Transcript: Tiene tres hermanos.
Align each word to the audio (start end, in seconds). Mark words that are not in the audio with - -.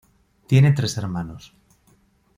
Tiene 0.47 0.71
tres 0.73 0.97
hermanos. 0.97 1.53